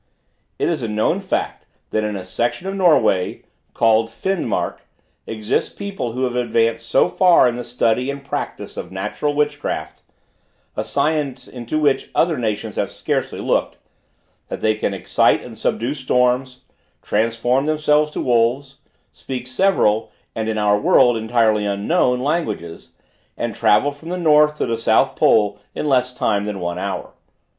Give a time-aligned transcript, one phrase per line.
[0.57, 3.43] It is a known fact, that in a section of Norway,
[3.75, 4.79] called Finnmark,
[5.27, 10.01] exist people who have advanced so far in the study and practice of natural witchcraft,
[10.75, 13.77] (a science into which other nations have scarcely looked,)
[14.47, 16.61] that they can excite and subdue storms;
[17.03, 18.79] transform themselves to wolves;
[19.13, 22.89] speak several, and in our world entirely unknown, languages;
[23.37, 27.11] and travel from the north to the south pole in less time than one hour.